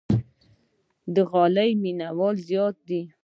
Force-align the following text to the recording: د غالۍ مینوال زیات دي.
د 1.13 1.15
غالۍ 1.31 1.71
مینوال 1.83 2.35
زیات 2.47 2.75
دي. 2.87 3.01